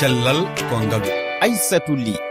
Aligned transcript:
cellal 0.00 0.48
ko 0.56 0.80
ngalu 0.80 1.12
aissatou 1.44 1.92
ly. 1.92 2.29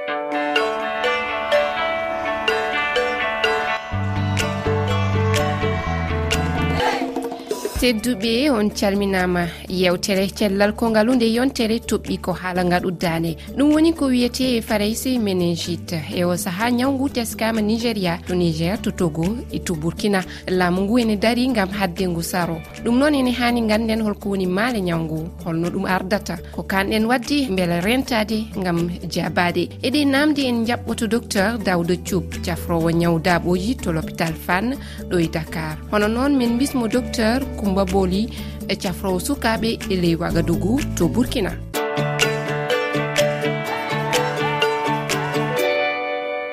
tedduɓe 7.80 8.50
on 8.52 8.70
calminama 8.70 9.48
yewtere 9.70 10.28
cellal 10.36 10.74
kongalu 10.76 11.16
nde 11.16 11.28
yontere 11.36 11.78
toɓɓi 11.80 12.18
ko 12.20 12.32
haala 12.34 12.64
ngal 12.66 12.86
uddane. 12.86 13.38
Ɗum 13.58 13.72
woni 13.74 13.94
ko 13.94 14.06
wiyete 14.08 14.62
faraisi 14.62 15.18
ménégite 15.18 15.98
e 16.14 16.24
o 16.26 16.36
saaha 16.36 16.70
ñawgu 16.72 17.10
teskama 17.10 17.62
nigéria 17.62 18.20
to 18.28 18.36
niger 18.36 18.78
to 18.82 18.92
togo 18.92 19.24
e 19.52 19.60
to 19.60 19.76
burkina. 19.76 20.22
Laamu 20.50 20.82
ngu 20.82 21.00
ene 21.00 21.16
daari 21.16 21.48
gam 21.54 21.70
haddengu 21.70 22.22
saro. 22.22 22.58
Ɗum 22.84 22.98
noon 23.00 23.16
ene 23.16 23.32
hani 23.32 23.62
ganden 23.62 24.02
holko 24.02 24.30
woni 24.32 24.46
maale 24.46 24.82
ñawgu. 24.82 25.30
Holno 25.46 25.70
ɗum 25.70 25.86
ardata. 25.88 26.36
Ko 26.52 26.64
kanɗen 26.64 27.06
wadde 27.06 27.48
beele 27.56 27.80
rentade 27.80 28.44
gam 28.62 28.90
jabade 29.10 29.70
eɗe 29.82 30.04
namde 30.06 30.40
en 30.44 30.66
jaɓɓoto 30.66 31.08
docteur 31.08 31.58
dawdo 31.58 31.96
thioub 32.04 32.26
cafrowo 32.46 32.92
ñaw 32.92 33.20
daɓoji 33.20 33.78
to 33.78 33.92
l'hôpital 33.94 34.34
fanne 34.34 34.76
ɗo 35.10 35.18
e 35.18 35.28
dakar. 35.30 35.78
Hono 35.92 36.08
noon 36.10 36.36
min 36.36 36.58
bismo 36.58 36.86
docteur 36.90 37.40
ko 37.56 37.69
coumba 37.70 37.86
boli 37.86 38.30
e 38.68 38.76
cafrowo 38.76 39.20
sukaɓe 39.20 39.70
e 39.90 39.96
ley 40.02 40.16
wagadougou 40.16 40.80
to 40.96 41.08
burkina. 41.08 41.52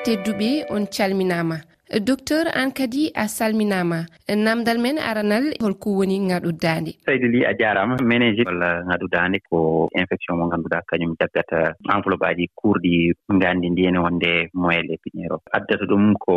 Tedduɓe 0.05 0.65
on 0.69 0.85
calminama. 0.87 1.57
docteur 1.95 2.51
an 2.53 2.71
kadi 2.71 3.11
a 3.15 3.27
salminama 3.31 4.05
namdal 4.27 4.77
men 4.85 4.97
aranal 5.09 5.45
holko 5.63 5.89
woni 5.99 6.19
ŋaɗu 6.19 6.51
dande 6.63 6.91
saydou 7.07 7.29
ly 7.31 7.41
a 7.47 7.53
jarama 7.59 7.95
ménégi 8.09 8.43
walla 8.49 8.83
ŋaɗu 8.89 9.07
ko 9.49 9.87
infection 9.95 10.37
mo 10.37 10.45
ngannduɗa 10.47 10.81
kañum 10.89 11.15
jaggata 11.19 11.75
enveloppe 11.95 12.25
aji 12.27 12.45
kuurɗi 12.59 13.13
ngandi 13.33 13.69
ndiyene 13.71 13.99
wonde 14.05 14.49
moyen 14.53 14.85
lépiniére 14.89 15.33
o 15.35 15.39
addata 15.57 15.85
ɗum 15.87 16.13
ko 16.19 16.35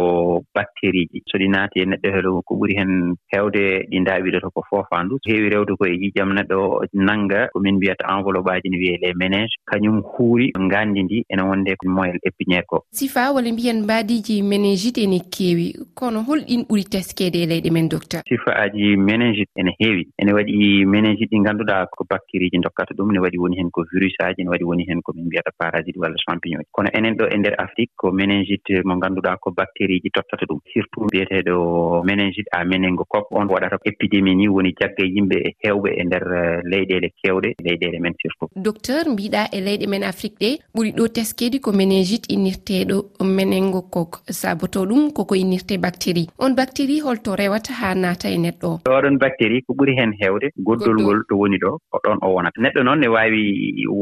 bactérie 0.54 1.08
ji 1.12 1.22
so 1.26 1.38
ɗi 1.38 1.48
naati 1.50 1.80
e 1.82 1.84
neɗɗo 1.84 2.08
helo 2.14 2.42
ko 2.46 2.54
ɓuri 2.54 2.74
hen 2.78 2.92
hewde 3.32 3.64
ɗi 3.90 3.98
ndawiɗoto 4.00 4.50
ko 4.54 4.62
fofandu 4.70 5.18
heewi 5.26 5.50
rewde 5.50 5.74
koye 5.78 5.94
e 5.98 6.22
neɗɗo 6.38 6.86
nanga 6.94 7.48
komin 7.52 7.76
mbiyata 7.76 8.06
enveloppe 8.06 8.50
aji 8.54 8.68
ne 8.70 8.78
wiye 8.78 8.98
les 9.02 9.14
ménége 9.14 9.58
kañum 9.66 9.98
huuri 10.14 10.52
ngandi 10.58 11.02
ndi 11.02 11.18
ene 11.28 11.42
wonde 11.42 11.74
moyen 11.84 12.18
lépiniére 12.24 12.62
e 12.62 12.68
ko 12.70 12.84
sifa 12.92 13.32
walla 13.34 13.50
mbiyen 13.52 13.82
mbadiji 13.82 14.42
ménégite 14.42 15.02
ene 15.02 15.18
keewi 15.40 15.72
kono 15.94 16.20
holɗin 16.28 16.62
ɓuri 16.68 16.84
teskede 16.92 17.38
e 17.42 17.46
leyɗe 17.50 17.70
men 17.72 17.88
docteur? 17.88 18.22
Sifa 18.28 18.52
aji 18.62 18.96
ménége 18.96 19.44
ene 19.56 19.72
heewi. 19.80 20.04
Ene 20.20 20.32
waɗi 20.36 20.84
ménége 20.84 21.24
ɗi 21.30 21.40
ngannduɗaa 21.40 21.86
ko 21.86 22.04
bactérie 22.10 22.50
ji 22.52 22.58
dokkata 22.60 22.92
ɗum 22.94 23.12
ne 23.12 23.20
waɗi 23.24 23.38
woni 23.40 23.56
heen 23.56 23.70
ko 23.70 23.84
virus 23.92 24.14
aji 24.20 24.44
ne 24.44 24.50
waɗi 24.52 24.64
woni 24.64 24.84
heen 24.88 25.00
ko 25.02 25.12
min 25.16 25.24
mbiyata 25.26 25.50
parasite 25.58 25.96
walla 25.96 26.16
champignon 26.24 26.60
ji 26.60 26.68
kono 26.72 26.90
enen 26.92 27.16
ɗo 27.16 27.24
e 27.32 27.36
ndeer 27.38 27.56
afrique 27.58 27.92
ko 27.96 28.12
ménégite 28.12 28.84
mo 28.84 28.96
ngannduɗaa 28.96 29.36
ko 29.40 29.50
bactérie 29.50 30.00
ji 30.02 30.10
tottata 30.10 30.44
ɗum. 30.44 30.60
Surtout 30.72 31.04
mbiyeteeɗo 31.08 32.04
ménégite 32.04 32.48
à 32.52 32.64
ménégo 32.64 33.04
cop 33.08 33.26
on 33.30 33.48
waɗata 33.48 33.78
épidémie 33.84 34.34
ni 34.34 34.48
woni 34.48 34.74
jagga 34.78 35.04
yimɓe 35.04 35.36
e 35.48 35.50
heewɓe 35.64 35.90
e 36.00 36.04
ndeer 36.04 36.26
eh, 36.32 36.60
leyɗeele 36.64 37.08
keewɗe 37.22 37.54
leyɗeele 37.64 37.98
men 38.00 38.14
surtout. 38.20 38.50
Docteur 38.56 39.08
mbiɗa 39.08 39.48
e 39.52 39.60
leyɗe 39.60 39.86
men 39.88 40.04
afrique 40.04 40.36
ɗe 40.40 40.50
ɓuri 40.74 40.92
ɗo 40.92 41.08
teskeedi 41.08 41.60
ko 41.60 41.72
ménégite 41.72 42.28
innirteeɗo 42.28 43.24
ménégo 43.24 43.82
cok 43.90 44.20
saboto 44.28 44.84
ɗum 44.84 45.12
koko 45.12 45.29
ko 45.30 45.36
innirte 45.38 45.78
bactérie 45.78 46.26
on 46.44 46.56
bactérie 46.58 47.02
holto 47.06 47.36
rewata 47.38 47.72
haa 47.80 47.94
naata 47.94 48.28
e 48.34 48.38
neɗɗo. 48.44 48.70
Oɗon 48.96 49.16
bactérie 49.22 49.62
ko 49.66 49.74
ɓuri 49.78 49.92
heen 49.98 50.12
heewde 50.20 50.46
goddol 50.66 50.98
ngol 51.02 51.20
to 51.28 51.36
woni 51.40 51.58
ɗo 51.62 51.70
oɗon 51.96 52.18
o 52.26 52.28
wonata. 52.34 52.58
Neɗɗo 52.64 52.82
noon 52.82 52.98
ne 53.00 53.08
waawi 53.14 53.42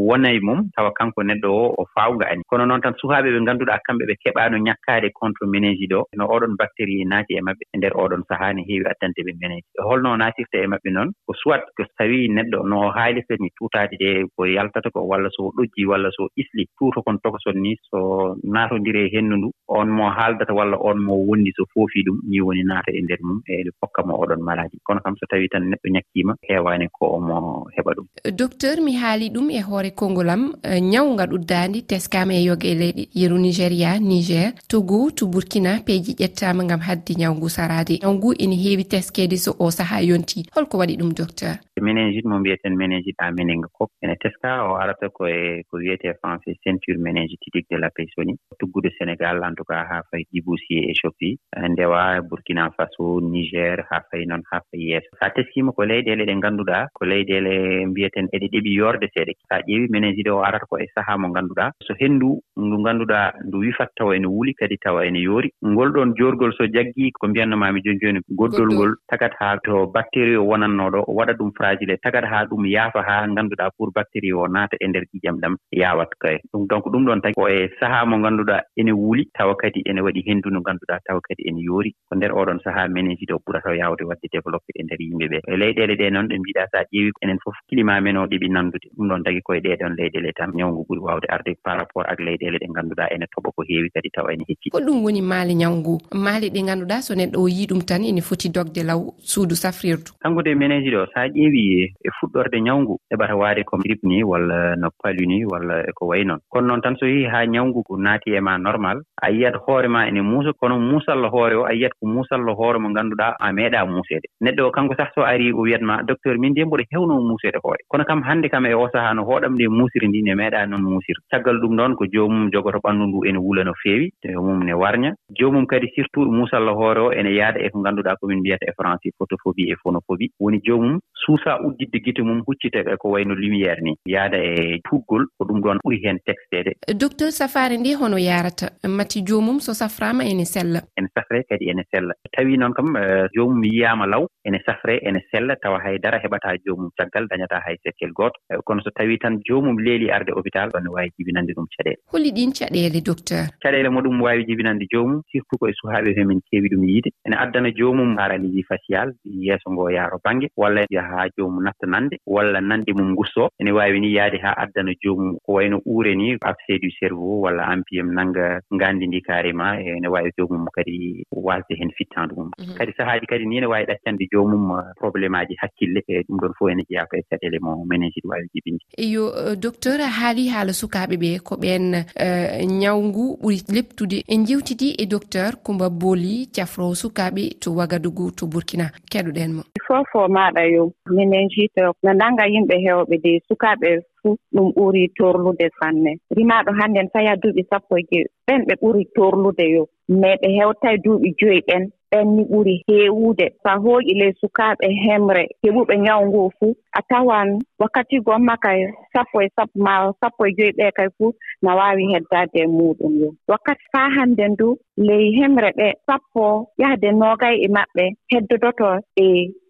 wonay 0.09 0.41
mum 0.41 0.61
tawa 0.75 0.91
kanko 0.99 1.21
neɗɗo 1.29 1.49
o 1.53 1.75
o 1.81 1.85
faawga 1.95 2.31
ani. 2.33 2.43
Kono 2.49 2.65
noon 2.65 2.81
tan 2.81 2.95
sukaaɓe 3.01 3.29
ɓe 3.35 3.41
ngannduɗa 3.45 3.77
kamɓe 3.87 4.05
ɓe 4.09 4.15
keɓaano 4.25 4.57
ñakkaade 4.67 5.09
contre 5.21 5.45
ménéji 5.53 5.87
ɗo 5.93 6.01
no 6.17 6.25
oɗon 6.35 6.57
bactérie 6.61 7.05
naati 7.05 7.37
e 7.37 7.45
maɓɓe 7.45 7.63
e 7.75 7.77
ndeer 7.77 7.95
oɗon 8.03 8.23
sahaa 8.29 8.53
ne 8.57 8.65
heewi 8.69 8.89
addante 8.89 9.21
ɓe 9.27 9.33
ménéji 9.41 9.69
holno 9.85 10.17
naatirta 10.17 10.57
e 10.65 10.67
maɓɓe 10.73 10.91
noon 10.97 11.13
ko 11.27 11.33
soit 11.43 11.61
ko 11.77 11.85
so 11.85 11.93
tawii 11.99 12.33
neɗɗo 12.37 12.59
no 12.71 12.89
haalirta 12.97 13.37
ni 13.41 13.53
tuutaade 13.57 14.01
ɗe 14.01 14.09
ko 14.37 14.47
yaltata 14.47 14.89
ko 14.91 15.05
walla 15.05 15.29
so 15.37 15.53
ɗojji 15.57 15.85
walla 15.93 16.09
so 16.17 16.25
isli. 16.41 16.65
Tuuto 16.79 17.03
kon 17.05 17.21
tokoson 17.21 17.61
ni 17.61 17.77
so 17.91 18.33
naatondiri 18.45 19.05
e 19.07 19.13
henndu 19.13 19.37
ndu 19.37 19.49
on 19.69 19.89
mo 19.93 20.09
haaldata 20.17 20.57
walla 20.57 20.77
on 20.81 20.99
mo 21.05 21.18
wondi 21.29 21.53
so 21.57 21.65
foofi 21.75 22.03
ɗum 22.07 22.21
ni 22.29 22.41
woni 22.41 22.63
naata 22.65 22.93
e 22.93 23.01
nder 23.03 23.19
mum 23.23 23.41
e 23.47 23.65
hokka 23.83 24.03
mo 24.07 24.15
oɗon 24.23 24.41
maladi 24.43 24.79
kono 24.85 25.01
kam 25.01 25.15
so 25.17 25.27
tawi 25.31 25.49
tan 25.49 25.65
neɗɗo 25.71 25.89
ñakkima 25.95 26.33
heewani 26.49 26.89
ko 26.93 27.07
omo 27.17 27.67
heɓa 27.77 27.93
ɗum. 27.97 28.07
Docteur 28.37 28.81
mi 28.81 28.93
haali 28.97 29.31
ɗum 29.31 29.51
e 29.51 29.61
hoore 29.61 29.91
konngol 29.91 30.31
am 30.31 30.43
e 30.63 30.81
ñawnga 30.81 31.27
ɗuddandi 31.27 31.83
teskama 31.87 32.35
e 32.35 32.45
yoga 32.45 32.69
e 32.69 32.75
leyɗi 32.75 33.09
yeru 33.15 33.39
nigéria 33.39 33.99
niger 34.01 34.53
togo 34.69 35.11
to 35.11 35.27
burkina 35.27 35.81
peeji 35.87 36.13
ƴettama 36.15 36.67
gam 36.69 36.81
haddi 36.81 37.15
ñawgu 37.17 37.49
sarade 37.49 37.99
ñawgu 38.03 38.35
ene 38.39 38.57
heewi 38.57 38.85
teskede 38.85 39.37
so 39.37 39.55
o 39.59 39.71
saaha 39.71 40.01
yonti. 40.03 40.45
Holko 40.55 40.79
waɗi 40.79 40.97
ɗum 40.97 41.13
docteur? 41.15 41.57
Ménégit 41.81 42.25
mo 42.25 42.39
mbiyeten 42.39 42.75
ménégit 42.77 43.15
a 43.19 43.31
méninga 43.31 43.69
kop. 43.73 43.91
Ene 44.03 44.17
teska 44.23 44.65
o 44.69 44.75
arata 44.77 45.09
koye 45.09 45.63
ko 45.71 45.79
e, 45.79 45.83
wiyete 45.83 46.13
français 46.21 46.57
ceinture 46.65 46.99
ménégitidique 46.99 47.67
de 47.71 47.77
la 47.77 47.91
paysonie 47.91 48.37
tuggude 48.59 48.91
sénégal 48.99 49.43
en 49.45 49.55
tout 49.55 49.65
cas 49.65 49.85
ha 49.91 50.03
fayi 50.11 50.27
dibousier 50.33 50.91
e 50.91 50.95
éthiopie 51.09 51.39
eh, 51.57 51.69
ndewa 51.69 52.23
burkina 52.23 52.71
faso 52.77 53.21
niger 53.21 53.85
haa 53.91 54.03
fayi 54.11 54.27
noon 54.27 54.43
haa 54.51 54.61
fayi 54.71 54.91
yeeso 54.91 55.09
so 55.19 55.27
a 55.27 55.31
teskima 55.31 55.73
ko 55.73 55.85
leyɗele 55.85 56.25
ɗe 56.29 56.35
ngannduɗaa 56.37 56.87
ko 56.95 57.05
leyɗele 57.05 57.87
mbiyeten 57.87 58.29
eɗe 58.33 58.47
ɗeɓi 58.53 58.75
yorde 58.81 59.07
seeɗe 59.15 59.33
so 59.49 59.55
a 59.57 59.61
ƴeewi 59.69 59.89
ménéjide 59.95 60.31
o 60.31 60.43
arata 60.49 60.67
ko 60.71 60.79
e 60.79 60.87
sahaa 60.95 61.17
mo 61.19 61.29
ngannduɗaa 61.29 61.71
so 61.87 61.95
henndu 62.01 62.31
ndu 62.57 62.77
ngannduɗaa 62.83 63.33
ndu 63.47 63.59
wifat 63.65 63.91
tawa 63.97 64.17
ene 64.17 64.27
wuli 64.27 64.55
kadi 64.55 64.77
tawa 64.85 65.07
ene 65.07 65.21
yoori. 65.23 65.51
Ngol 65.65 65.91
ɗon 65.95 66.15
joorgol 66.19 66.53
so 66.59 66.67
jaggi 66.67 67.13
ko 67.13 67.29
mbiyannamami 67.29 67.83
jooni 67.85 68.01
jooni 68.03 68.21
goddol 68.39 68.71
ngol 68.75 68.93
tagat 69.11 69.33
haa 69.41 69.57
to 69.65 69.87
bactérie 69.95 70.37
o 70.37 70.45
wonatnoo 70.51 71.05
o 71.07 71.13
waɗa 71.19 71.33
ɗum 71.39 71.51
fragile 71.59 71.97
tagat 72.03 72.25
haa 72.25 72.45
ɗum 72.51 72.67
yaafa 72.67 73.03
haa 73.09 73.27
ngannduɗaa 73.33 73.71
pour 73.77 73.91
bactérie 73.95 74.33
o 74.33 74.47
naata 74.49 74.77
e 74.81 74.87
ndeer 74.89 75.05
ƴiƴam 75.13 75.37
ɗam 75.43 75.55
yaawat 75.73 76.11
kaye 76.23 76.39
ɗum 76.53 76.67
donc 76.71 76.85
ɗum 76.93 77.05
ɗon 77.07 77.21
tagi 77.23 77.35
ko 77.35 77.49
e 77.49 77.69
sahaa 77.81 78.05
mo 78.05 78.17
ngannduɗaa 78.19 78.61
ene 78.77 78.93
wuli 78.93 79.25
tawa 79.39 79.55
kadi 79.57 79.83
ene 79.91 80.01
waɗi 80.07 80.23
henndu 80.29 80.51
no 80.51 80.61
ngannduɗaa 80.61 80.98
annda 80.99 81.07
taw 81.07 81.21
kadi 81.21 81.49
en 81.49 81.59
yoori. 81.59 81.95
Ko 82.09 82.17
nder 82.17 82.33
oɗon 82.33 82.61
sahaa 82.65 82.89
meneji 82.89 83.27
ɗo 83.27 83.39
ɓurata 83.47 83.75
yaawde 83.77 84.05
wadde 84.05 84.29
développé 84.33 84.73
e 84.75 84.83
nder 84.83 84.99
yimɓe 85.01 85.27
ɓe 85.29 85.39
e 85.47 85.57
leyɗeele 85.57 85.95
ɗe 85.97 86.11
noon 86.11 86.29
ɗe 86.29 86.39
mbiɗa 86.39 86.67
so 86.71 86.79
a 86.79 86.85
ƴeewi 86.93 87.13
enen 87.23 87.39
fof 87.45 87.55
climat 87.69 88.03
men 88.03 88.17
o 88.17 88.27
ɗiɓi 88.27 88.49
nanndude 88.51 88.89
ɗum 88.97 89.09
ɗon 89.09 89.23
tagi 89.25 89.41
koye 89.43 89.61
ɗeɗon 89.61 89.97
leyɗeele 89.97 90.33
tan 90.37 90.51
ñawngu 90.55 90.85
ɓuri 90.89 91.01
waawde 91.01 91.27
arde 91.29 91.55
par 91.63 91.79
rapport 91.79 92.07
ak 92.09 92.19
leyɗeele 92.21 92.59
ɗe 92.59 92.67
ngannduɗa 92.69 93.11
ene 93.15 93.27
toɓa 93.33 93.51
ko 93.55 93.63
heewi 93.69 93.91
kadi 93.95 94.11
tawa 94.11 94.33
ene 94.33 94.45
hecci. 94.49 94.71
Ko 94.71 94.81
ɗum 94.81 95.03
woni 95.05 95.23
maali 95.23 95.55
ñawngu. 95.55 95.99
Maali 96.15 96.51
ɗi 96.51 96.63
ngannduɗa 96.63 97.03
so 97.03 97.15
neɗɗo 97.15 97.39
o 97.39 97.49
yii 97.49 97.67
ɗum 97.67 97.83
tan 97.87 98.05
ene 98.05 98.21
foti 98.21 98.49
dogde 98.49 98.83
law 98.85 99.01
suudu 99.19 99.55
safrirdu. 99.55 100.13
Kanngude 100.23 100.55
meneji 100.55 100.91
ɗo 100.91 101.07
so 101.07 101.21
a 101.21 101.29
ƴeewi 101.29 101.63
e, 101.83 101.85
e 102.05 102.11
fuɗɗorde 102.21 102.59
ñawngu 102.61 102.99
heɓata 103.11 103.37
waade 103.37 103.65
ko 103.65 103.77
grip 103.79 104.03
ni 104.03 104.23
walla 104.25 104.77
no 104.77 104.89
palu 105.03 105.27
ni 105.27 105.45
walla 105.45 105.85
eko 105.89 106.07
wayi 106.07 106.25
noon 106.25 106.41
kono 106.49 106.67
noon 106.67 106.81
tan 106.81 106.97
so 106.97 107.07
yehi 107.07 107.25
haa 107.29 107.47
ñawngu 107.47 107.83
ko 107.85 107.97
naati 107.97 108.35
e 108.35 108.41
ma 108.41 108.59
normal 108.59 109.03
a 109.23 109.31
yiyat 109.31 109.55
hoore 109.67 109.89
ma 109.89 110.09
ene 110.09 110.23
muusa 110.23 110.53
kono 110.53 110.78
kono 110.79 110.91
muusalla 110.91 111.29
hoore 111.29 111.57
o 111.57 111.65
a 111.65 111.73
yiyat 111.73 111.93
ko 112.01 112.07
muusalla 112.07 112.53
hoore 112.55 112.79
mo 112.79 112.89
ngannduɗaa 112.91 113.37
a 113.41 113.53
meeɗa 113.53 113.87
muuseede 113.87 114.29
neɗɗo 114.41 114.67
o 114.67 114.71
kanko 114.71 114.95
sah 114.95 115.11
so 115.15 115.23
arii 115.23 115.53
o 115.53 115.63
wiyatma 115.63 116.03
docteur 116.07 116.39
min 116.39 116.55
de 116.55 116.65
mboɗo 116.65 116.85
hewnoo 116.93 117.21
muuseede 117.21 117.59
hoore. 117.63 117.83
Kono 117.89 118.05
kam 118.05 118.23
hannde 118.23 118.49
kam 118.49 118.67
e 118.67 118.75
o 118.75 118.89
sahaa 118.93 119.15
no 119.15 119.23
hooɗam 119.23 119.55
nde 119.55 119.69
muusiri 119.69 120.09
ndi 120.09 120.23
ne 120.23 120.35
meeɗa 120.35 120.67
noon 120.67 120.83
muusir 120.83 121.17
caggal 121.31 121.59
ɗum 121.61 121.77
ɗoon 121.77 121.95
ko 121.97 122.05
joomum 122.07 122.51
jogoto 122.53 122.79
ɓanndu 122.79 123.07
ndu 123.07 123.25
ene 123.29 123.39
wula 123.39 123.65
no 123.65 123.73
feewi 123.83 124.13
e 124.23 124.35
mum 124.35 124.65
ne 124.65 124.73
warña. 124.73 125.13
Joomum 125.39 125.67
kadi 125.67 125.89
surtout 125.95 126.27
ɗo 126.27 126.33
muusalla 126.33 126.73
hoore 126.73 127.01
o 127.01 127.13
ene 127.13 127.35
yaada 127.35 127.61
e 127.61 127.71
ko 127.71 127.79
ngannduɗaa 127.81 128.17
komin 128.21 128.39
mbiyata 128.41 128.67
e 128.67 128.73
français 128.79 129.13
photophobie 129.19 129.73
e 129.73 129.77
phonophobie. 129.83 130.31
Woni 130.41 130.61
joomum 130.65 130.99
suusaa 131.15 131.59
uddidde 131.61 131.99
gite 132.05 132.23
mum 132.23 132.43
huccita 132.47 132.79
e 132.81 132.97
ko 132.97 133.11
wayi 133.11 133.25
no 133.25 133.35
lumiére 133.35 133.83
ni. 133.83 133.97
Yaada 134.07 134.39
e 134.39 134.81
tuggol 134.89 135.27
ko 135.39 135.45
ɗum 135.45 135.61
ɗoon 135.61 135.79
ɓuri 135.85 135.99
heen 136.05 136.19
texteede 136.25 136.73
docteur 136.95 137.33
safari 137.33 137.79
nde 137.79 137.95
hono 137.95 138.19
yarata? 138.19 138.71
Matti 138.89 139.23
joomum 139.23 139.61
so 139.61 139.73
safraama 139.75 140.25
ene 140.25 140.45
sella. 140.45 140.68
sella. 140.69 140.83
Ene 140.97 141.09
safre 141.15 141.45
kadi 141.49 141.71
ene 141.71 141.85
sella. 141.91 142.15
Tawi 142.33 142.57
noon 142.57 142.73
kam 142.73 142.97
eh, 142.97 143.29
joomum 143.35 143.63
yiyaama 143.65 144.07
law 144.07 144.27
ene 144.45 144.61
safre 144.67 144.99
ene 145.03 145.21
sella 145.31 145.57
tawa 145.57 145.81
haydara 145.85 146.19
heɓataa 146.25 146.57
joomum 146.67 146.91
caggal 146.97 147.27
dañataa 147.31 147.63
hay 147.67 147.77
sekkel 147.85 148.13
gooto 148.13 148.39
eh, 148.51 148.59
kono 148.65 148.83
so 148.83 148.91
tawii 148.91 149.19
tan 149.19 149.41
joomum 149.49 149.79
leeli 149.79 150.11
arde 150.11 150.33
hôpital 150.33 150.71
ɗon 150.71 150.85
ne 150.85 150.91
waawi 150.95 151.13
jibinande 151.19 151.53
ɗum 151.57 151.67
caɗeele 151.77 152.01
holi 152.13 152.33
ɗiin 152.33 152.53
caɗeele 152.53 153.01
docteur? 153.05 153.45
Caɗeele 153.63 153.89
moɗum 153.89 154.21
waawi 154.23 154.45
jibinande 154.47 154.87
joomum 154.93 155.23
surtout 155.31 155.59
koye 155.61 155.75
suhaaɓe 155.81 156.15
fe 156.15 156.25
min 156.25 156.41
keewi 156.51 156.69
ɗum 156.69 156.85
yiide. 156.89 157.11
Ene 157.27 157.37
addana 157.37 157.71
joomum 157.71 158.17
paralysie 158.17 158.65
facial 158.69 159.13
yeeso 159.25 159.71
ngoo 159.71 159.91
yaaro 159.91 160.21
baŋnge 160.25 160.49
walla 160.57 160.87
haa 161.11 161.29
joomum 161.37 161.63
natta 161.65 161.87
nande 161.87 162.17
walla 162.27 162.61
nande 162.61 162.93
mum 162.99 163.13
ngussoo 163.13 163.49
ene 163.61 163.73
waawi 163.73 164.01
ni 164.01 164.13
yahde 164.15 164.39
haa 164.43 164.57
addana 164.65 164.93
joomum 165.03 165.37
ko 165.45 165.53
wayno 165.59 165.81
uure 165.87 166.15
ni 166.15 166.37
abcé 166.41 166.79
du 166.83 166.91
cerveau 166.99 167.41
walla 167.45 167.67
ampiyum 167.73 168.13
nannga 168.13 168.61
ngaandi 168.75 169.07
ndi 169.07 169.21
carrément 169.23 169.79
e 169.81 169.97
ene 169.97 170.09
waawi 170.09 170.31
joomum 170.39 170.58
mum 170.59 170.69
kadi 170.77 171.25
wasde 171.31 171.75
heen 171.79 171.91
fittaandu 171.99 172.35
mum. 172.37 172.51
Mhm. 172.59 172.75
Kadi 172.79 172.93
sahaaji 172.99 173.27
kadi 173.27 173.47
ni 173.47 173.61
ne 173.61 173.67
waawi 173.67 173.87
ɗaccande 173.91 174.29
joomum 174.33 174.65
probléme 175.01 175.39
aji 175.39 175.55
hakkille 175.63 176.01
e 176.09 176.23
ɗum 176.29 176.39
ɗon 176.43 176.53
fof 176.59 176.71
ene 176.71 176.83
jeeya 176.89 177.07
koye 177.11 177.23
caɗele 177.31 177.59
mo 177.61 177.85
ménéji 177.91 178.21
ɗi 178.23 178.29
waawi 178.29 178.49
jibinde. 178.55 178.83
Yo 178.99 179.25
e, 179.53 179.57
docteur 179.57 180.01
haali 180.01 180.49
haala 180.49 180.73
sukaaɓe 180.73 181.17
ɓe 181.23 181.31
ko 181.47 181.55
ɓeen 181.57 181.95
e, 182.17 182.67
ñawngu 182.67 183.39
ɓuri 183.43 183.59
leptude 183.75 184.23
en 184.29 184.45
jewtidi 184.47 184.95
e 184.99 185.07
docteur 185.07 185.57
coumba 185.65 185.89
booli 185.91 186.49
cafrowo 186.55 186.95
sukaaɓe 186.95 187.59
to 187.61 187.75
wagadugu 187.79 188.31
to 188.37 188.47
burkina. 188.47 188.91
Keɗoɗen 189.11 189.51
mo. 189.57 189.63
Fofo 189.87 190.29
maɗa 190.29 190.63
yo 190.75 190.93
ménéjite 191.17 191.81
no 192.03 192.13
nannga 192.13 192.45
yimɓe 192.47 192.77
heewɓe 192.85 193.17
de 193.25 193.41
sukaaɓe 193.49 193.89
fuu 194.23 194.37
ɗum 194.55 194.69
ɓuri 194.77 195.09
torlude 195.17 195.67
sanne 195.81 196.11
rimaaɗo 196.37 196.71
hannden 196.79 197.09
faya 197.13 197.37
duuɓi 197.43 197.63
sappo 197.71 197.97
e 197.99 198.03
jeewi 198.11 198.29
ɓen 198.47 198.61
ɓe 198.67 198.75
ɓuri 198.83 199.05
torlude 199.15 199.65
yo. 199.75 199.85
mais 200.09 200.37
ɓe 200.43 200.49
hewtay 200.59 200.97
duuɓi 201.05 201.29
joyi 201.41 201.61
ɓen 201.69 201.83
ɓen 202.11 202.27
ni 202.37 202.43
ɓuri 202.51 202.75
heewude 202.89 203.47
so 203.63 203.69
a 203.71 203.77
hooƴi 203.85 204.13
ley 204.21 204.33
sukaaɓe 204.41 204.87
hemre 205.05 205.45
heɓuɓe 205.65 205.95
ñaw 206.07 206.21
ngo 206.27 206.51
fuu. 206.59 206.73
A 206.99 207.01
tawan 207.11 207.49
wakkati 207.81 208.17
gomma 208.27 208.57
kay 208.65 208.81
sappo 209.13 209.41
e 209.43 209.49
sappo 209.57 209.77
ma 209.87 210.13
sappo 210.21 210.47
e 210.47 210.53
joyi 210.59 210.73
ɓee 210.79 210.91
kay 210.97 211.09
fuu 211.19 211.33
na 211.63 211.75
waawi 211.79 212.05
heddaade 212.13 212.59
e 212.65 212.67
muɗum 212.67 213.13
yo. 213.21 213.29
Wakkati 213.49 213.85
faa 213.93 214.09
hannden 214.17 214.55
du 214.59 214.77
ley 214.97 215.25
hemre 215.39 215.71
ɓe 215.79 215.89
sappo 216.07 216.45
yahde 216.79 217.09
noogay 217.13 217.55
e 217.65 217.69
maɓɓe 217.77 218.05
heddodoto 218.33 218.89
e 219.17 219.27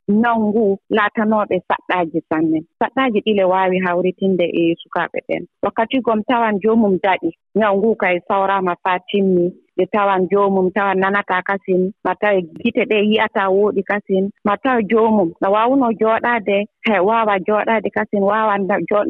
naw 0.09 0.39
ngu 0.49 0.65
laatanooɓe 0.97 1.57
saɗɗaaji 1.69 2.21
sanne. 2.29 2.59
Saɗɗaaji 2.81 3.19
ɗile 3.27 3.45
waawi 3.53 3.77
hawritinde 3.87 4.45
e 4.61 4.75
sukaaɓe 4.83 5.19
ɓen 5.29 5.43
wakkati 5.63 6.01
gom 6.01 6.21
tawan 6.29 6.59
joomum 6.63 6.95
daɗi 7.05 7.31
ñaw 7.59 7.75
ngu 7.77 7.97
kay 7.97 8.17
sawraama 8.29 8.75
faa 8.85 8.99
timmi. 9.11 9.47
ɓe 9.79 9.85
tawan 9.93 10.29
joomum 10.31 10.71
tawa 10.75 10.95
nanata 10.95 11.43
kasin 11.49 11.93
ma 12.05 12.13
tawa 12.21 12.41
gite 12.63 12.83
ɗe 12.91 12.99
yi'ata 13.11 13.43
wooɗi 13.57 13.83
kasin 13.91 14.25
ma 14.47 14.55
tawa 14.63 14.83
joomum 14.91 15.29
no 15.41 15.49
wawuno 15.55 15.87
jooɗaade 16.01 16.57
he 16.87 16.95
waawa 17.09 17.35
jooɗaade 17.47 17.89
kasin 17.97 18.23
waawa 18.31 18.55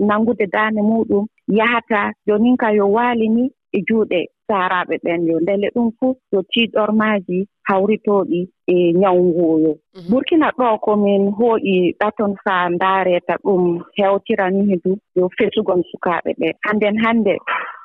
nanngude 0.08 0.46
daande 0.54 0.80
muɗum 0.90 1.24
yahata 1.58 2.12
jonin 2.26 2.56
ka 2.56 2.68
yo 2.78 2.86
waali 2.96 3.28
ni 3.28 3.44
e 3.72 3.78
juuɗe 3.88 4.20
saaraaɓe 4.48 4.94
ɓen 5.04 5.20
yo. 5.28 5.36
Ndele 5.40 5.68
ɗum 5.74 5.88
fuu 5.98 6.16
yo 6.32 6.40
tiiɗormaaji 6.50 7.38
hawritooɗi 7.68 8.40
e 8.66 8.92
nyawu 9.00 9.22
ngoyo 9.30 9.72
mhm. 9.96 10.08
burkina 10.10 10.48
ɗo 10.58 10.66
komin 10.84 11.22
hooƴi 11.38 11.74
ɗaton 12.00 12.32
faa 12.44 12.68
ndaareta 12.74 13.34
ɗum 13.44 13.62
hewtira 13.96 14.46
ni 14.50 14.76
du 14.84 14.92
yo 15.16 15.24
fesugon 15.36 15.80
sukaaɓe 15.90 16.30
ɓe. 16.40 16.48
Hannden 16.64 16.96
hannde 17.04 17.34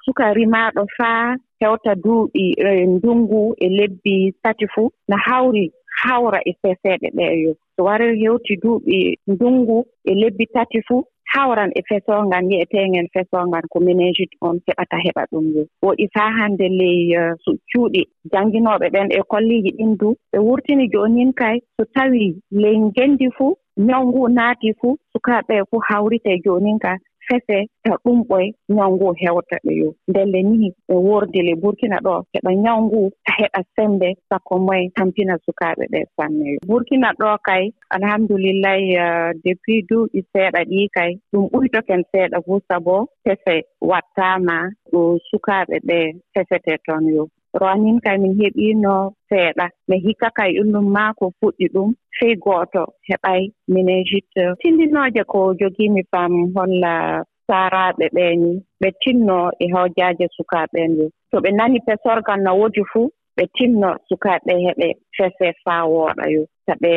sukari 0.06 0.46
maaɗo 0.54 0.84
faa 0.98 1.36
hewta 1.62 1.92
duuɓi 2.04 2.44
e, 2.68 2.86
ndungu 2.86 3.42
e 3.66 3.68
lebbi 3.78 4.16
tati 4.44 4.66
fuu 4.74 4.90
no 5.10 5.16
hawri 5.26 5.66
hawra 6.04 6.40
e 6.46 6.52
feseeɗe 6.62 7.08
ɗeeyo 7.18 7.52
so 7.76 7.84
wari 7.88 8.06
hewti 8.22 8.54
duuɓi 8.64 8.98
ndungu 9.28 9.78
e 10.06 10.14
lebbi 10.22 10.46
tati 10.56 10.80
fuu 10.88 11.02
hawran 11.34 11.72
e 11.76 11.82
fesongal 11.90 12.44
wi'eteengen 12.50 13.08
fesongal 13.14 13.66
ko 13.72 13.78
ménégit 13.88 14.32
on 14.42 14.56
heɓata 14.68 14.98
heɓa 15.06 15.24
ɗum 15.32 15.46
yo. 15.56 15.64
Woɗi 15.86 16.06
faa 16.14 16.30
hannde 16.38 16.68
ley 16.80 17.00
e, 17.20 17.22
cuuɗi 17.70 18.02
jannginooɓe 18.32 18.88
ɓen 18.94 19.08
e 19.18 19.22
kolliiji 19.32 19.72
ɗin 19.78 19.92
du 20.00 20.10
ɓe 20.32 20.38
wurtini 20.48 20.86
joonin 20.94 21.32
kay 21.34 21.56
so 21.78 21.84
tawii 21.96 22.36
ley 22.62 22.76
ngenndi 22.88 23.28
fuu 23.38 23.54
ñaw 23.88 24.04
nguu 24.08 24.28
naati 24.38 24.70
fuu 24.80 24.98
sukaaɓe 25.14 25.56
fuu 25.70 25.80
hawritee 25.90 26.38
joonin 26.46 26.80
ka. 26.80 26.94
fefe 27.34 27.68
ta 27.84 27.94
e 27.94 27.98
ɗum 28.04 28.20
ɓoye 28.30 28.48
ñaw 28.76 28.90
ngu 28.96 29.08
hewta 29.22 29.56
ɓe 29.66 29.72
yo. 29.82 29.90
Ndelle 30.10 30.40
nihi 30.50 30.68
ɓe 30.88 30.96
wordile 31.08 31.54
burkina 31.62 31.98
ɗo 32.06 32.16
heɓa 32.34 32.52
ñaw 32.64 32.78
ngu 32.86 33.02
ta 33.26 33.32
heɓa 33.40 33.62
sembe 33.76 34.08
sakko 34.30 34.54
moye 34.66 34.90
tampina 34.96 35.34
sukaaɓe 35.46 35.84
ɓe 35.94 36.00
sanneyo 36.16 36.60
burkina 36.70 37.10
ɗo 37.20 37.30
kay 37.48 37.64
alhamdulillahi 37.96 38.88
depuis 39.44 39.82
duuɓi 39.90 40.20
seeɗa 40.32 40.62
ɗi 40.70 40.82
kay 40.96 41.12
ɗum 41.32 41.44
ɓuytoken 41.52 42.02
seeɗa 42.12 42.38
fuu 42.46 42.60
sabo 42.68 42.96
fefe 43.24 43.56
wattaama 43.90 44.58
ɗo 44.92 45.02
sukaaɓe 45.30 45.76
ɓe 45.88 45.98
fefete 46.34 46.74
toon 46.86 47.06
yo. 47.16 47.24
ronin 47.62 48.00
kay 48.06 48.18
min 48.18 48.34
heɓiino 48.40 48.96
seeɗa. 49.30 49.66
Mi 49.88 49.96
hikka 50.06 50.30
kay 50.38 50.52
ɗumɗum 50.58 50.88
maa 50.96 51.14
ko 51.20 51.26
fuɗɗi 51.40 51.66
ɗum 51.74 51.90
fey 52.20 52.36
gooto 52.44 52.84
heɓay 53.10 53.42
minen 53.74 54.04
juste 54.10 54.44
tindinooje 54.62 55.24
ko 55.32 55.40
jogiimi 55.60 56.02
fam 56.12 56.34
holla 56.56 56.94
saaraaɓe 57.48 58.06
ɓeeni 58.16 58.52
ɓe 58.82 58.90
tinno 59.02 59.38
e 59.64 59.66
hojaaje 59.74 60.26
sukaaɓeen 60.38 60.92
yo 61.00 61.06
to 61.32 61.38
ɓe 61.44 61.50
nani 61.58 61.80
pesorgal 61.88 62.40
no 62.44 62.52
woodi 62.60 62.84
fuu 62.92 63.08
ɓe 63.38 63.44
tinno 63.56 63.90
sukaaɓe 64.10 64.54
heɓe 64.66 64.88
fese 65.18 65.48
faa 65.64 65.84
wooɗa 65.94 66.26
yo 66.36 66.42
so 66.66 66.74
ɓe 66.84 66.94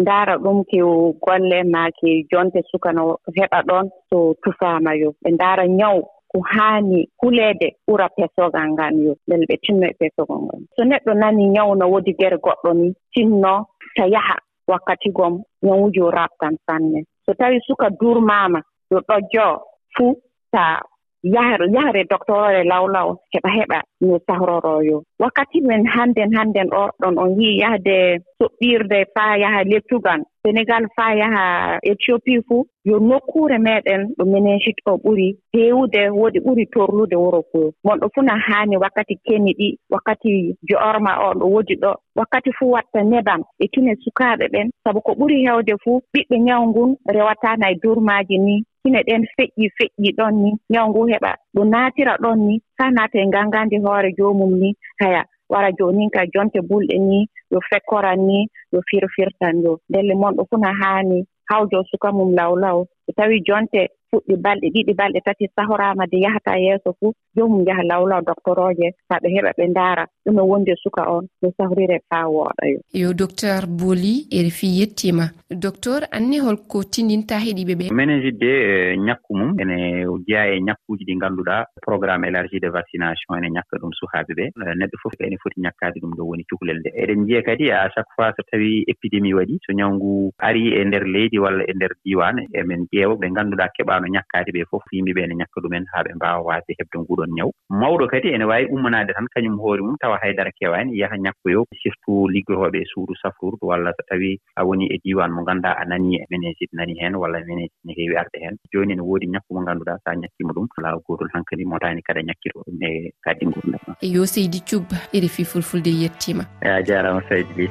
ndaara 0.00 0.34
ɗum 0.44 0.58
ke 0.70 0.78
golle 1.24 1.58
maa 1.72 1.90
ke 1.98 2.10
jonte 2.30 2.60
suka 2.70 2.92
no 2.92 3.04
heɓa 3.38 3.58
ɗoon 3.68 3.86
so 4.08 4.16
tufaama 4.42 4.92
yo 5.02 5.08
ɓe 5.22 5.28
ndaara 5.34 5.64
nyawu. 5.78 6.02
ko 6.30 6.38
haani 6.52 7.08
huleede 7.20 7.68
ɓura 7.86 8.08
pesogal 8.16 8.68
ngan 8.72 8.94
yo 9.04 9.12
lel 9.28 9.42
ɓe 9.48 9.54
tinno 9.62 9.86
e 9.86 9.94
pesogol 10.00 10.40
ngon 10.44 10.62
so 10.76 10.82
neɗɗo 10.84 11.12
nani 11.14 11.44
ñawno 11.54 11.84
woodi 11.92 12.12
gere 12.18 12.36
goɗɗo 12.44 12.70
ni 12.80 12.86
tinno 13.12 13.66
ta 13.96 14.04
yaha 14.14 14.36
wakkatigon 14.70 15.42
ñawuji 15.62 16.00
o 16.00 16.10
raɓtan 16.10 16.54
sanne. 16.66 17.00
So 17.26 17.34
tawi 17.34 17.58
suka 17.66 17.90
durmaama 18.00 18.60
yo 18.90 18.98
ɗojjoo 19.08 19.54
fuu 19.94 20.14
ta 20.52 20.82
yahre 21.22 22.04
doctore 22.10 22.64
law 22.64 22.84
law 22.86 23.08
heɓa 23.34 23.50
heɓa 23.56 23.78
no 24.00 24.18
sahroroyo 24.26 25.02
wakkati 25.20 25.60
men 25.60 25.84
hannden 25.94 26.30
hannden 26.36 26.68
oɗon 26.82 27.14
on 27.22 27.30
yii 27.40 27.58
yahde 27.62 27.96
soɓɓirde 28.40 28.98
faa 29.14 29.36
yaha 29.42 29.60
lettugal. 29.70 30.20
Sénégal 30.42 30.84
faa 30.96 31.12
yaha 31.20 31.44
éthiopie 31.90 32.40
fuu 32.48 32.64
yo 32.88 32.98
nokkuure 32.98 33.58
meeɗen 33.66 34.02
ɗo 34.16 34.24
ménégit 34.32 34.78
o 34.90 34.92
ɓuri 35.04 35.28
heewude 35.52 36.00
woodi 36.18 36.38
ɓuri 36.46 36.64
torlude 36.72 37.16
wuro 37.22 37.40
fuu 37.52 37.72
monɗo 37.84 38.06
fuu 38.14 38.22
na 38.28 38.34
haani 38.46 38.76
wakkati 38.82 39.14
keni 39.26 39.52
ɗi 39.58 39.68
wakkati 39.92 40.30
joorma 40.68 41.12
o 41.26 41.34
ɗo 41.38 41.46
woodi 41.54 41.74
ɗo. 41.82 41.92
Wakkati 42.18 42.50
fuu 42.58 42.70
watta 42.74 43.00
neban 43.02 43.40
e 43.62 43.66
tine 43.72 43.92
sukaaɓe 44.02 44.44
ɓen. 44.52 44.66
Sabu 44.84 45.00
ko 45.06 45.12
ɓuri 45.18 45.36
heewde 45.44 45.74
fuu 45.84 46.00
ɓiɓɓe 46.12 46.36
ñaw 46.46 46.62
ngun 46.70 46.90
rewataa 47.14 47.56
e 47.72 47.74
durmaaji 47.82 48.36
ni. 48.46 48.56
kine 48.82 49.00
ɗen 49.08 49.22
feƴƴi 49.36 49.66
feƴƴi 49.76 50.10
ɗon 50.18 50.34
ni. 50.42 50.50
Nyaw 50.70 50.86
ngu 50.88 51.00
heɓa 51.12 51.32
ɗo 51.54 51.62
naatira 51.72 52.14
ɗon 52.22 52.38
ni. 52.46 52.54
Haa 52.78 52.90
naata 52.90 53.18
e 53.18 53.26
ngangandi 53.26 53.76
hoore 53.84 54.10
joomum 54.18 54.52
ni. 54.62 54.74
Haya 55.00 55.24
wara 55.50 55.70
joonin 55.78 56.10
ka 56.10 56.22
jonte 56.34 56.60
bulɗe 56.68 56.96
ni 56.98 57.26
yo 57.50 57.58
fekkoran 57.70 58.20
ni 58.26 58.46
yo 58.72 58.80
firfirtan 58.88 59.62
yo 59.64 59.72
ndelle 59.88 60.14
mon 60.14 60.34
ɗo 60.36 60.44
fuu 60.48 60.58
na 60.58 60.70
haani 60.80 61.24
hawjo 61.50 61.82
suka 61.90 62.12
mum 62.12 62.34
law 62.34 62.54
law 62.56 62.78
so 63.06 63.10
tawii 63.16 63.42
jonte 63.46 63.88
fuɗɗi 64.10 64.34
balɗe 64.44 64.68
ɗiɗi 64.74 64.92
balɗe 64.94 65.20
tati 65.24 65.46
sahorama 65.56 66.06
de 66.06 66.18
yahata 66.24 66.58
yeeso 66.58 66.92
fuu 66.98 67.14
jomum 67.36 67.64
yaha 67.66 67.82
lawlaw 67.82 68.20
doctoroje 68.22 68.88
ɓe 69.22 69.28
heɓa 69.34 69.50
ɓe 69.56 69.64
ndaara 69.70 70.04
ɗume 70.26 70.42
wondi 70.50 70.72
suka 70.82 71.02
on 71.10 71.24
no 71.42 71.52
sahorire 71.56 71.98
faa 72.10 72.26
wooɗa 72.26 72.64
yo. 72.72 72.78
Yo 72.92 73.12
docteur 73.12 73.66
booli 73.66 74.26
erfi 74.30 74.66
yettima. 74.80 75.30
Docteur 75.50 76.02
anni 76.10 76.38
holko 76.38 76.82
tindinta 76.84 77.38
heɗiɓe 77.38 77.74
ɓe? 77.78 77.86
Ménégide 77.92 78.38
de 78.40 78.52
e 78.94 78.96
ñakku 78.96 79.34
mum 79.36 79.58
ene 79.60 80.06
jeya 80.26 80.46
e 80.54 80.60
ñakkuji 80.60 81.04
ɗi 81.04 81.14
ngannduɗaa 81.16 81.64
programme 81.86 82.24
élargi 82.28 82.58
de 82.60 82.68
vaccination 82.68 83.36
ene 83.38 83.48
ñakka 83.56 83.78
ɗum 83.80 83.92
suhaaɓe 83.98 84.32
ɓe. 84.38 84.44
E, 84.50 84.74
neɗɗo 84.78 84.96
fof 85.02 85.14
ene 85.20 85.36
foti 85.42 85.60
ñakkaade 85.60 86.00
ɗum 86.00 86.12
ɗo 86.16 86.22
woni 86.28 86.44
cukalel 86.50 86.78
nde. 86.80 86.90
Eɗen 87.02 87.22
njiya 87.22 87.42
kadi 87.42 87.70
à 87.70 87.88
chaque 87.94 88.10
fois 88.16 88.32
so 88.36 88.42
tawii 88.50 88.84
épidémie 88.88 89.34
waɗi 89.34 89.58
so 89.64 89.72
ñawngu 89.72 90.32
arii 90.38 90.74
e 90.78 90.84
ndeer 90.84 91.04
leydi 91.04 91.38
walla 91.38 91.62
e 91.68 91.72
ndeer 91.74 91.94
diiwaan 92.04 92.36
emin 92.54 92.86
ƴeewa 92.92 93.14
ɓe 93.20 93.26
ngannduɗaa 93.30 93.70
keɓaa 93.76 93.99
mbawno 94.00 94.14
ñakkaade 94.14 94.50
ɓe 94.52 94.64
fof 94.70 94.84
yimɓeɓe 94.92 95.26
ne 95.28 95.34
ñakka 95.40 95.60
ɗumen 95.62 95.84
haa 95.92 96.02
ɓe 96.04 96.12
mbaawa 96.14 96.42
waasde 96.48 96.72
heɓde 96.78 96.96
nguɗon 97.00 97.30
ñaw 97.36 97.50
mawɗo 97.80 98.06
kadi 98.08 98.28
ene 98.34 98.44
waawi 98.44 98.66
ummanaade 98.74 99.12
tan 99.12 99.26
kañum 99.34 99.58
hoore 99.60 99.82
mum 99.82 99.96
tawa 100.00 100.18
haydara 100.22 100.50
kewaani 100.58 100.96
yaha 100.98 101.16
ñakkoyo 101.16 101.64
surtout 101.82 102.28
liggotooɓe 102.32 102.78
e 102.82 102.86
suudu 102.92 103.14
safrude 103.22 103.58
walla 103.62 103.92
so 103.96 104.02
tawii 104.08 104.40
a 104.56 104.64
wonii 104.64 104.88
e 104.94 104.96
diiwaan 105.04 105.32
mo 105.32 105.42
ngannduɗaa 105.42 105.76
a 105.80 105.84
nanii 105.84 106.16
e 106.22 106.26
ménégide 106.30 106.72
nani 106.72 106.94
heen 107.00 107.14
walla 107.14 107.38
ménégide 107.40 107.84
ne 107.84 107.92
heewi 107.98 108.16
arde 108.16 108.38
heen 108.42 108.56
jooni 108.72 108.92
ene 108.92 109.02
woodi 109.02 109.26
ñakku 109.26 109.54
mo 109.54 109.60
ngannduɗaa 109.62 109.98
so 110.02 110.10
a 110.10 110.14
ñakkiima 110.14 110.52
ɗum. 110.56 110.66
Laaw 110.80 111.00
gootol 111.06 111.28
han 111.34 111.44
kadi 111.44 111.64
motaani 111.64 112.02
kada 112.02 112.20
ñakkiroo 112.22 112.64
ɗum 112.66 112.82
e 112.82 113.12
kaddi 113.24 113.46
ngurdam 113.46 113.80
e 114.00 114.06
yo 114.08 114.26
seydi 114.26 114.60
cuba 114.68 114.96
iri 115.12 115.28
fii 115.28 115.44
fulfulde 115.44 115.90
yettiima 116.02 116.44
e 116.62 116.68
a 116.68 116.82
jaaraama 116.82 117.22
seydi 117.28 117.52
ly. 117.56 117.68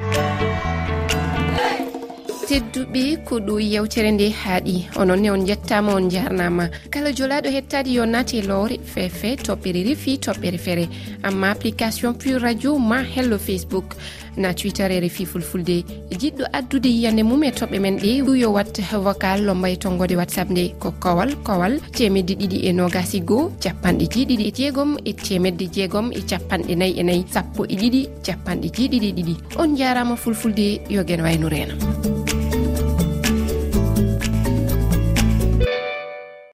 tedduɓe 2.50 3.22
ko 3.24 3.38
ɗo 3.38 3.60
yewtere 3.60 4.10
nde 4.10 4.26
haaɗi. 4.42 4.88
Ononne 4.98 5.30
on 5.30 5.46
jettama 5.46 5.94
on 5.94 6.10
jarnama. 6.10 6.64
Kala 6.90 7.12
jolaɗo 7.12 7.48
hettadi 7.48 7.94
yo 7.94 8.04
nate 8.04 8.42
lowre 8.42 8.76
fefe 8.84 9.36
toɓɓere 9.36 9.84
refi 9.86 10.18
toɓɓere 10.18 10.58
feere 10.58 10.88
amma 11.22 11.50
application 11.50 12.12
pur 12.14 12.40
radio 12.42 12.76
ma 12.78 13.04
hello 13.04 13.38
facebook. 13.38 13.94
Na 14.36 14.52
twitter 14.52 14.90
e 14.90 15.00
refi 15.00 15.26
fulfulde. 15.26 15.84
Jiɗɗo 16.10 16.44
addude 16.52 16.86
yiyande 16.88 17.22
mum 17.22 17.44
e 17.44 17.50
toɓɓe 17.50 17.78
men 17.80 17.98
ɗe. 17.98 18.22
Ɗu 18.26 18.34
yo 18.34 18.50
wat 18.50 18.80
vocal 18.92 19.44
lombay 19.44 19.74
e 19.74 19.76
tongode 19.76 20.16
whatsapp 20.16 20.50
nde. 20.50 20.74
Ko 20.80 20.90
kowal 20.98 21.36
kowal 21.44 21.78
temedde 21.92 22.34
ɗiɗi 22.34 22.66
e 22.66 22.72
nogasi 22.72 23.20
goho 23.20 23.52
capanɗe 23.62 24.06
jeeɗiɗi 24.10 24.44
e 24.48 24.52
jeegom 24.52 24.98
e 25.04 25.12
temedde 25.12 25.70
jeegom 25.72 26.10
e 26.10 26.20
capanɗe 26.26 26.74
nayyi 26.74 26.98
e 26.98 27.02
nayyi. 27.02 27.24
Sappo 27.30 27.64
e 27.64 27.76
ɗiɗi 27.76 28.08
capanɗe 28.26 28.68
jeeɗiɗi 28.74 29.08
e 29.08 29.12
ɗiɗi. 29.12 29.34
On 29.56 29.76
jarama 29.76 30.16
fulfulde 30.16 30.80
yo 30.90 31.04
guen 31.04 31.20
wayno 31.22 31.48
rena 31.48 31.74